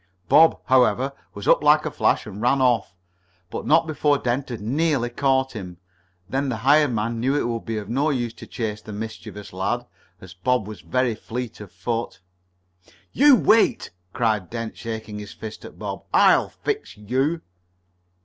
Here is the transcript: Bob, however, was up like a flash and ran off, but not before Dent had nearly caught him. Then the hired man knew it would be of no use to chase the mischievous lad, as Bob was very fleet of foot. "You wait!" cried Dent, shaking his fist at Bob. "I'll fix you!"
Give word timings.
Bob, 0.27 0.59
however, 0.65 1.13
was 1.35 1.47
up 1.47 1.61
like 1.63 1.85
a 1.85 1.91
flash 1.91 2.25
and 2.25 2.41
ran 2.41 2.59
off, 2.59 2.95
but 3.51 3.67
not 3.67 3.85
before 3.85 4.17
Dent 4.17 4.49
had 4.49 4.59
nearly 4.59 5.11
caught 5.11 5.51
him. 5.51 5.77
Then 6.27 6.49
the 6.49 6.57
hired 6.65 6.91
man 6.91 7.19
knew 7.19 7.35
it 7.35 7.47
would 7.47 7.65
be 7.65 7.77
of 7.77 7.87
no 7.87 8.09
use 8.09 8.33
to 8.33 8.47
chase 8.47 8.81
the 8.81 8.93
mischievous 8.93 9.53
lad, 9.53 9.85
as 10.19 10.33
Bob 10.33 10.67
was 10.67 10.81
very 10.81 11.13
fleet 11.13 11.59
of 11.59 11.71
foot. 11.71 12.19
"You 13.13 13.35
wait!" 13.35 13.91
cried 14.11 14.49
Dent, 14.49 14.75
shaking 14.75 15.19
his 15.19 15.33
fist 15.33 15.63
at 15.65 15.77
Bob. 15.77 16.05
"I'll 16.15 16.49
fix 16.49 16.97
you!" 16.97 17.41